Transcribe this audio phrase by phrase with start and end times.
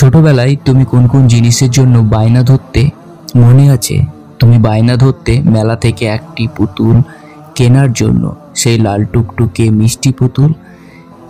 [0.00, 2.90] ছোটবেলায় তুমি কোন কোন জিনিসের জন্য বায়না ধরতে
[3.36, 3.96] মনে আছে?
[4.38, 7.02] তুমি বায়না ধরতে মেলা থেকে একটি পুতুল
[7.54, 10.52] কেনার জন্য, সেই লাল টুকটুকে মিষ্টি পুতুল,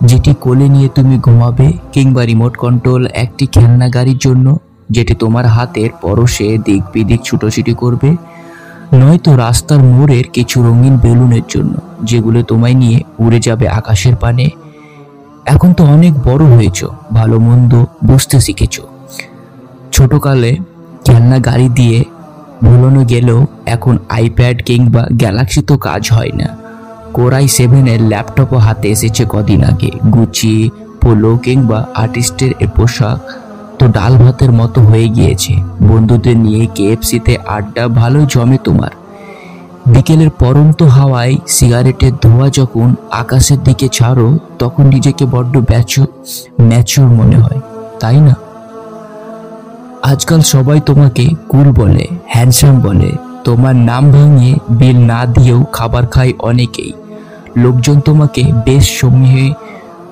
[0.03, 4.57] যেটি কোলে নিয়ে তুমি ঘুমাবে, কিংবা রিমোট কন্ট্রোল একটি খেলনা গাড়ির জন্য,
[4.89, 8.09] যেটি তোমার হাতের পরশে দিক বিদিক ছুটোছুটি করবে?
[8.93, 14.49] নয়তো রাস্তার মোড়ের কিছু রঙিন বেলুনের জন্য, যেগুলো তোমায় নিয়ে উড়ে যাবে আকাশের পানে।
[15.45, 18.81] এখন তো অনেক বড় হয়েছ, ভালো মন্দ বুঝতে শিখেছ।
[19.91, 20.57] ছোটকালে
[21.05, 22.03] খেলনা গাড়ি দিয়ে
[22.63, 26.47] ভুলানো গেলেও এখন আইপ্যাড কিংবা গ্যালাক্সি তো কাজ হয় না।
[27.13, 30.69] কোরাই সেভেনের ল্যাপটপও হাতে এসেছে কদিন আগে। গুচি
[31.01, 33.19] পোলো কিংবা আর্টিস্টের এ পোশাক
[33.79, 35.53] তো ডাল ভাতের মতো হয়ে গিয়েছে।
[35.87, 39.00] বন্ধুদের নিয়ে কেএফসিতে আড্ডা, ভালো জমে তোমার।
[39.85, 46.05] বিকেলের পরন্ত হাওয়ায় সিগারেটের ধোঁয়া যখন আকাশের দিকে ছাড়ো, তখন নিজেকে বড্ড ব্যাচু,
[46.61, 47.59] ম্যাচুর মনে হয়,
[47.99, 48.35] তাই না?
[50.01, 53.11] আজকাল সবাই তোমাকে কুল বলে, হ্যান্ডসাম বলে।
[53.43, 56.93] তোমার নাম ভাঙিয়ে বিল না দিয়েও খাবার খায় অনেকেই।
[57.55, 59.53] লোকজন তোমাকে বেশ সমীহে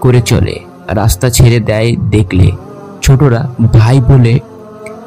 [0.02, 2.52] করে চলে, রাস্তা ছেড়ে দেয় দেখলে।
[3.02, 4.39] ছোটরা ভাই বলে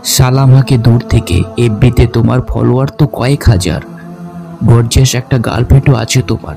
[0.05, 3.92] সালামাকে দূর থেকে, এফবিতে তোমার ফলোয়ার তো কয়েক হাজার।
[4.65, 6.55] গর্জিয়াস একটা গার্লফ্রেন্ডও আছে তোমার।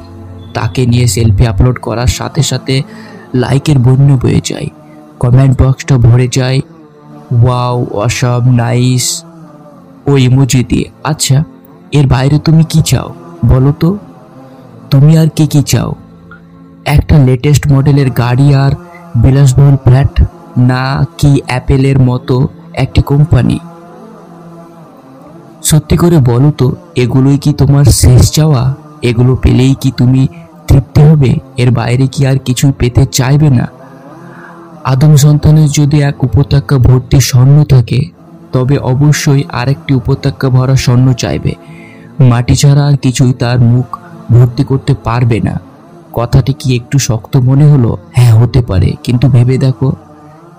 [0.54, 2.84] তাকে নিয়ে সেলফি আপলোড করার সাথে সাথে
[3.34, 4.68] লাইকের বন্য বয়ে যায়।
[5.20, 6.62] কমেন্ট বক্সটা ভরে যায়।
[7.44, 9.24] ওয়াও অসব নাইস
[10.08, 11.44] ও ইমোজি দিয়ে আচ্ছা
[11.92, 13.14] এর বাইরে তুমি কি চাও?
[13.46, 13.98] বলো তো।
[14.92, 15.96] তুমি আর কি কি চাও?
[16.86, 18.72] একটা লেটেস্ট মডেলের গাড়ি আর
[19.16, 20.24] বিলাসবহুল ফ্ল্যাট
[20.58, 23.60] না কি অ্যাপেলের মতো একটি কোম্পানি
[25.70, 28.64] সত্যি করে বলো তো, এগুলোই কি তোমার শেষ চাওয়া?
[29.02, 30.22] এগুলো পেলেই কি তুমি
[30.68, 31.32] তৃপ্তি হবে?
[31.58, 33.66] এর বাইরে কি আর কিছু পেতে চাইবে না?
[34.84, 38.00] আদম সন্তানের যদি এক উপত্যকা ভর্তি স্বর্ণ থাকে,
[38.54, 41.54] তবে অবশ্যই আরেকটি উপত্যকা ভরা স্বর্ণ চাইবে।
[42.30, 43.88] মাটি ছাড়া আর কিছুই তার মুখ
[44.32, 45.56] ভর্তি করতে পারবে না।
[46.14, 47.92] কথাটি কি একটু শক্ত মনে হলো?
[48.16, 49.90] হ্যাঁ হতে পারে, কিন্তু ভেবে দেখো।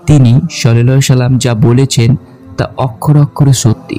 [0.07, 2.09] তিনি সাল্লাম যা বলেছেন
[2.57, 3.97] তা অক্ষর অক্ষরে সত্যি।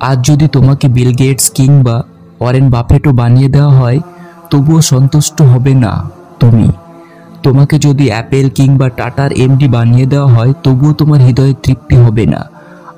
[0.00, 2.02] আজ যদি তোমাকে বিল গেটস কিংবা
[2.40, 3.98] ওয়ারেন বাফেটও বানিয়ে দেওয়া হয়,
[4.50, 6.68] তবুও সন্তুষ্ট হবে না তুমি।
[7.42, 12.46] তোমাকে যদি অ্যাপেল কিংবা টাটার এমডি বানিয়ে দেওয়া হয়, তবুও তোমার হৃদয়ে তৃপ্তি হবে না।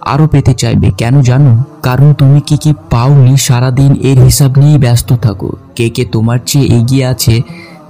[0.00, 1.64] আরও পেতে চাইবে, কেন জানো?
[1.82, 6.66] কারণ তুমি কি কি পাওনি সারাদিন এর হিসাব নিয়েই ব্যস্ত থাকো। কে কে তোমার চেয়ে
[6.66, 7.40] এগিয়ে আছে,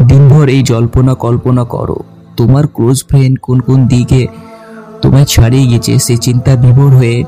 [0.03, 1.99] দিনভর এই জল্পনা কল্পনা করো।
[2.37, 4.27] তোমার ক্লোজ ফ্রেন্ড কোন কোন দিকে
[5.03, 7.25] তোমায় ছাড়িয়ে গেছে, সে চিন্তা বিভোর হয়ে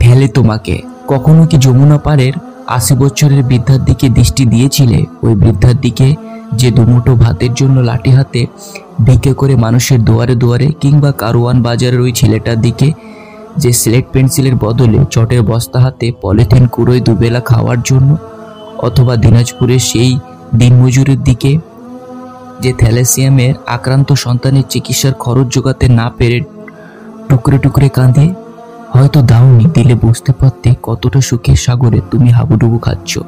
[0.00, 2.34] ফেলে তোমাকে। কখনো কি যমুনা পাড়ের
[2.66, 5.04] আশি বছরের বৃদ্ধার দিকে দৃষ্টি দিয়েছিলে?
[5.22, 6.08] ওই বৃদ্ধার দিকে
[6.52, 8.46] যে দুমুঠো ভাতের জন্য লাঠি হাতে
[9.00, 12.92] ভিকে করে মানুষের দুয়ারে দুয়ারে কিংবা কারওয়ান বাজারের ওই ছেলেটার দিকে
[13.56, 18.16] যে স্লেট পেন্সিলের বদলে চটের বস্তা হাতে পলিথিন কুড়োয় দুবেলা খাওয়ার জন্য
[18.78, 20.12] অথবা দিনাজপুরের সেই
[20.54, 21.58] দিনমজুরের দিকে
[22.60, 26.40] যে থ্যালাসিয়ামের আক্রান্ত সন্তানের চিকিৎসার খরচ জোগাতে না পেরে
[27.28, 28.26] টুকরে টুকরে কাঁদে
[28.96, 33.18] হয়তো দাওনি দিলে বুঝতে পারতে কতটা সুখের সাগরে তুমি হাবুডুবু খাচ্ছ।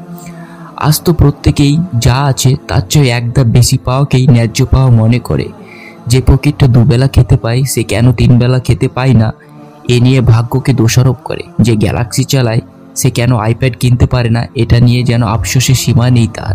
[0.76, 5.48] আজ তো প্রত্যেকেই যা আছে তার চেয়ে একদা বেশি পাওয়াকেই ন্যায্য পাওয়া মনে করে।
[6.06, 9.32] যে পকেটটা দুবেলা খেতে পায়, সে কেন তিনবেলা খেতে পায় না?
[9.88, 12.60] এ নিয়ে ভাগ্যকে দোষারোপ করে। যে গ্যালাক্সি চালায়,
[12.96, 14.46] সে কেন আইপ্যাড কিনতে পারে না?
[14.54, 16.54] এটা নিয়ে যেন আফসোসের সীমা নেই তার।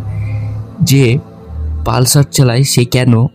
[0.81, 1.17] যে
[1.85, 3.25] পালসার চালায়, সে কেন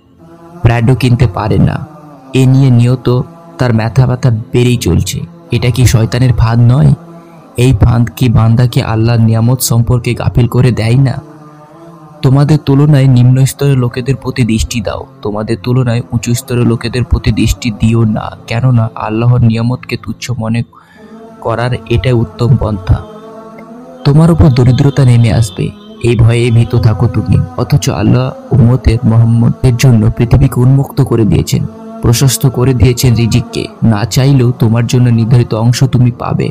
[0.62, 1.86] প্র্যাডো কিনতে পারে না?
[2.34, 3.20] এ নিয়ে নিয়ত
[3.58, 6.94] তার ব্যথা ব্যথা বেড়েই চলছে। এটা কি শয়তানের ফাঁদ নয়?
[7.56, 11.18] এই ফাঁদ কি বান্দাকে আল্লাহর নিয়ামত সম্পর্কে গাফিল করে দেয় না?
[12.22, 17.70] তোমাদের তুলনায় নিম্ন স্তরের লোকেদের প্রতি দৃষ্টি দাও। তোমাদের তুলনায় উঁচু স্তরের লোকেদের প্রতি দৃষ্টি
[17.70, 20.62] দিও না, কেননা আল্লাহর নিয়ামতকে তুচ্ছ মনে
[21.40, 22.98] করার এটাই উত্তম পন্থা।
[24.04, 25.70] তোমার উপর দরিদ্রতা নেমে আসবে।
[26.02, 31.66] এই ভয়ে ভীত থাকো তুমি, অথচ আল্লাহ উম্মতের মোহাম্মদের জন্য পৃথিবীকে উন্মুক্ত করে দিয়েছেন।
[32.02, 36.50] প্রশস্ত করে দিয়েছেন রিজিককে। না চাইলেও তোমার জন্য নির্ধারিত অংশ তুমি পাবে।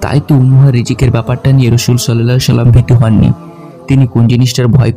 [0.00, 3.32] তাই তো উম্মুহা রিজিকের ব্যাপারটা নিয়ে রসুল সাল্লাহ সাল্লাম ভীত হননি।
[3.88, 4.92] তিনি কোন জিনিসটার ভয়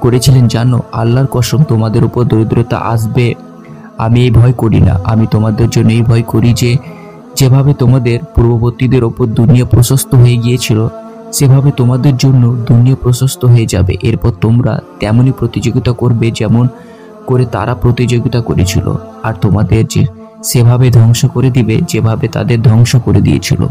[0.00, 0.82] করেছিলেন জানো?
[0.92, 3.34] আল্লাহর কসম, তোমাদের উপর দরিদ্রতা আসবে।
[3.98, 6.76] আমি এই ভয় করি না। আমি তোমাদের জন্য এই ভয় করি যে,
[7.36, 10.88] যেভাবে তোমাদের পূর্ববর্তীদের ওপর দুনিয়া প্রশস্ত হয়ে গিয়েছিল,
[11.32, 16.68] সেভাবে তোমাদের জন্য দুনিয়া প্রশস্ত হয়ে যাবে। এরপর তোমরা তেমনই প্রতিযোগিতা করবে যেমন
[17.26, 18.86] করে তারা প্রতিযোগিতা করেছিল,
[19.22, 20.02] আর তোমাদের যে
[20.44, 23.62] সেভাবে ধ্বংস করে দিবে, যেভাবে তাদের ধ্বংস করে দিয়েছিল।